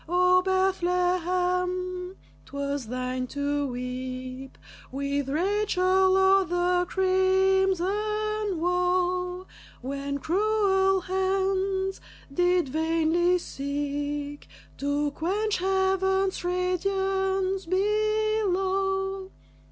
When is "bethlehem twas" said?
0.41-2.87